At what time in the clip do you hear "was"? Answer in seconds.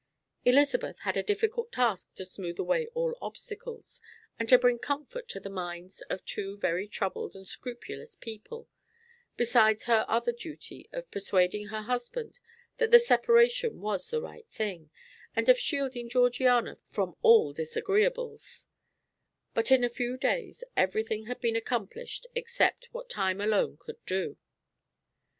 13.79-14.09